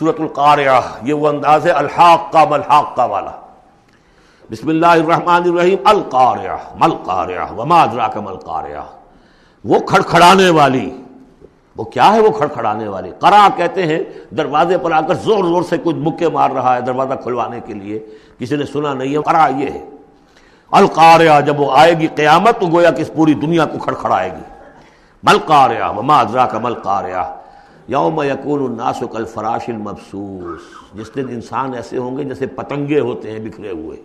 [0.00, 0.70] سورت القاریہ
[1.02, 3.30] یہ وہ انداز ہے الحاق کا ملحاق کا والا۔
[4.50, 8.82] بسم اللہ الرحمن الرحیم القاریہ مل قاریہ وما ادراک مل قاریہ
[9.64, 10.90] وہ کھڑکھڑانے والی،
[11.76, 13.98] وہ کیا ہے وہ کھڑکھڑانے والی؟ قرا کہتے ہیں،
[14.36, 17.74] دروازے پر آ کر زور زور سے کچھ مکے مار رہا ہے دروازہ کھلوانے کے
[17.74, 17.98] لیے،
[18.38, 19.84] کسی نے سنا نہیں ہے قرا یہ ہے۔
[20.72, 24.44] القاریہ جب وہ آئے گی قیامت، تو گویا کہ اس پوری دنیا کو کھڑکھڑائے گی۔
[25.22, 27.24] مل قاریہ وما ادراک مل قاریہ
[27.88, 30.60] یوم یقون الناس کل فراش المبسوس۔
[30.94, 34.02] جس دن انسان ایسے ہوں گے جیسے پتنگے ہوتے ہیں بکھرے ہوئے۔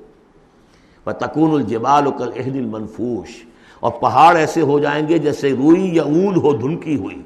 [1.06, 3.46] و تکون الجبال کل عہد المنفوش۔
[3.80, 7.22] اور پہاڑ ایسے ہو جائیں گے جیسے روئی یا اون ہو دھنکی ہوئی۔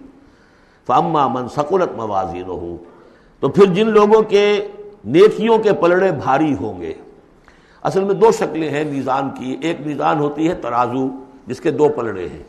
[0.86, 2.78] فاما من سکولت موازی ہو
[3.40, 4.68] تو پھر جن لوگوں کے
[5.06, 6.94] نیکیوں کے پلڑے بھاری ہوں گے۔
[7.84, 11.08] اصل میں دو شکلیں ہیں میزان کی۔ ایک میزان ہوتی ہے ترازو،
[11.48, 12.44] جس کے دو پلڑے ہیں۔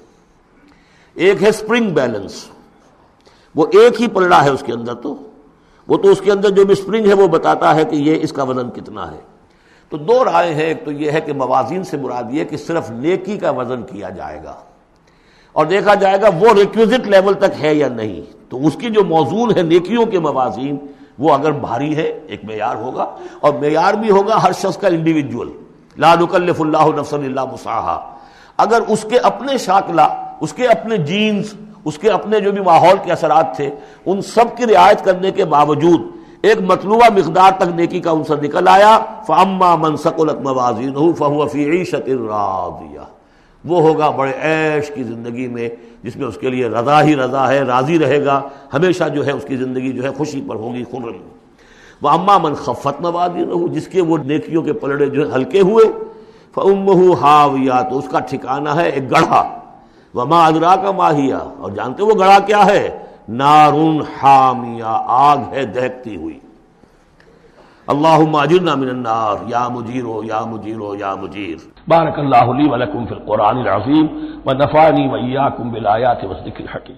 [1.15, 2.51] ایک ہے سپرنگ بیلنس۔
[3.55, 5.17] وہ ایک ہی پلڑا ہے اس کے اندر تو،
[5.89, 8.33] وہ تو اس کے اندر جو بھی اسپرنگ ہے وہ بتاتا ہے کہ یہ اس
[8.33, 9.21] کا وزن کتنا ہے۔
[9.89, 12.91] تو دو رائے ہیں، ایک تو یہ ہے کہ موازین سے مراد یہ کہ صرف
[12.91, 14.55] نیکی کا وزن کیا جائے گا۔
[15.53, 19.05] اور دیکھا جائے گا وہ ریکوزٹ لیول تک ہے یا نہیں۔ تو اس کی جو
[19.05, 20.77] موزون ہے نیکیوں کے موازین،
[21.19, 25.53] وہ اگر بھاری ہے، ایک معیار ہوگا، اور معیار بھی ہوگا ہر شخص کا انڈیویجول
[25.99, 28.15] لا نکلف اللہ نفسن اللہ مساحا
[28.57, 31.55] اگر اس کے اپنے شاکلہ، اس کے اپنے جینز
[31.85, 33.71] اس کے اپنے جو بھی ماحول کے اثرات تھے،
[34.07, 36.01] ان سب کی رعایت کرنے کے باوجود
[36.43, 41.65] ایک مطلوبہ مقدار تک نیکی کا ان نکل آیا۔ فاما من سکولت موازین فہو فی
[41.71, 43.05] عیشت راضیہ
[43.65, 45.69] وہ ہوگا بڑے عیش کی زندگی میں،
[46.03, 48.41] جس میں اس کے لیے رضا ہی رضا ہے، راضی رہے گا۔
[48.75, 51.09] ہمیشہ جو ہے اس کی زندگی جو ہے خوشی پر ہوگی خرم
[52.03, 55.85] وہ اما من خفت موازین جس کے وہ نیکیوں کے پلڑے جو ہے ہلکے ہوئے۔
[56.55, 59.43] فم ہاویہ تو اس کا ٹھکانہ ہے، ایک گڑھا۔
[60.15, 62.99] وما ادرا کا ماہیا اور جانتے وہ گڑا کیا ہے؟
[63.29, 66.39] نارون حامیہ آگ ہے، دہکتی ہوئی۔
[67.87, 71.57] اللہ ماجرنا من النار۔ یا مجیرو یا مجیرو یا مجیر
[71.89, 74.07] بارک اللہ لی ولکم فی القرآن العظیم،
[74.47, 76.97] و نفعنی و ایاکم بالآیات و ذکر الحکیم۔